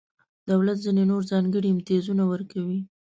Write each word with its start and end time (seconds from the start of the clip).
دولت 0.49 0.77
ځینې 0.85 1.03
نور 1.11 1.21
ځانګړي 1.31 1.67
امتیازونه 1.71 2.23
ورکوي. 2.31 2.79